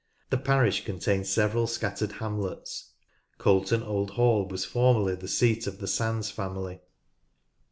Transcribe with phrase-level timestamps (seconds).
[0.31, 2.93] The parish contains several scattered hamlets.
[3.37, 6.81] Colton Old Hall was formerly the seat of the Sandys family, (p.